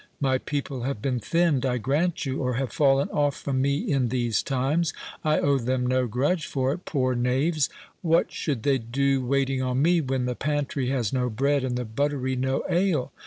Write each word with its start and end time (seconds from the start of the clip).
My 0.19 0.39
people 0.39 0.81
have 0.81 0.99
been 0.99 1.19
thinned, 1.19 1.63
I 1.63 1.77
grant 1.77 2.25
you, 2.25 2.41
or 2.41 2.55
have 2.55 2.73
fallen 2.73 3.07
off 3.09 3.35
from 3.39 3.61
me 3.61 3.77
in 3.77 4.09
these 4.09 4.41
times—I 4.41 5.39
owe 5.39 5.59
them 5.59 5.85
no 5.85 6.07
grudge 6.07 6.47
for 6.47 6.73
it, 6.73 6.85
poor 6.85 7.13
knaves; 7.13 7.69
what 8.01 8.31
should 8.31 8.63
they 8.63 8.79
do 8.79 9.23
waiting 9.23 9.61
on 9.61 9.83
me 9.83 10.01
when 10.01 10.25
the 10.25 10.33
pantry 10.33 10.89
has 10.89 11.13
no 11.13 11.29
bread 11.29 11.63
and 11.63 11.75
the 11.75 11.85
buttery 11.85 12.35
no 12.35 12.63
ale? 12.67 13.11